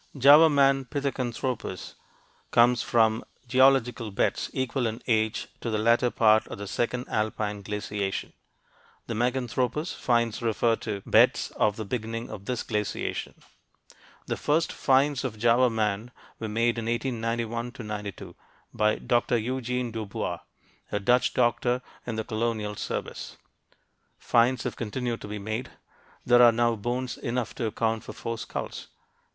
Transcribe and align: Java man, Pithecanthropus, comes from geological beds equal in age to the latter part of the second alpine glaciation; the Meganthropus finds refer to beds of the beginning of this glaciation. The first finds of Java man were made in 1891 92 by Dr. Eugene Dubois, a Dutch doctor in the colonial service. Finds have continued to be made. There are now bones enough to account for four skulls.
Java 0.17 0.49
man, 0.49 0.83
Pithecanthropus, 0.85 1.93
comes 2.49 2.81
from 2.81 3.23
geological 3.47 4.09
beds 4.09 4.49
equal 4.51 4.87
in 4.87 4.99
age 5.05 5.47
to 5.59 5.69
the 5.69 5.77
latter 5.77 6.09
part 6.09 6.47
of 6.47 6.57
the 6.57 6.65
second 6.65 7.05
alpine 7.07 7.61
glaciation; 7.61 8.33
the 9.05 9.13
Meganthropus 9.13 9.93
finds 9.93 10.41
refer 10.41 10.75
to 10.77 11.03
beds 11.05 11.51
of 11.55 11.75
the 11.75 11.85
beginning 11.85 12.31
of 12.31 12.45
this 12.45 12.63
glaciation. 12.63 13.35
The 14.25 14.37
first 14.37 14.73
finds 14.73 15.23
of 15.23 15.37
Java 15.37 15.69
man 15.69 16.09
were 16.39 16.49
made 16.49 16.79
in 16.79 16.85
1891 16.87 17.71
92 17.85 18.35
by 18.73 18.95
Dr. 18.95 19.37
Eugene 19.37 19.91
Dubois, 19.91 20.39
a 20.91 20.99
Dutch 20.99 21.35
doctor 21.35 21.83
in 22.07 22.15
the 22.15 22.23
colonial 22.23 22.75
service. 22.75 23.37
Finds 24.17 24.63
have 24.63 24.75
continued 24.75 25.21
to 25.21 25.27
be 25.27 25.37
made. 25.37 25.69
There 26.25 26.41
are 26.41 26.51
now 26.51 26.75
bones 26.75 27.19
enough 27.19 27.53
to 27.53 27.67
account 27.67 28.03
for 28.03 28.13
four 28.13 28.39
skulls. 28.39 28.87